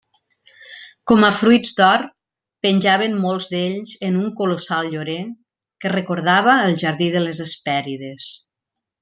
[1.09, 2.03] Com a fruits d'or,
[2.67, 5.19] penjaven molts d'ells en un colossal llorer,
[5.85, 8.33] que recordava el Jardí de les Hespèrides.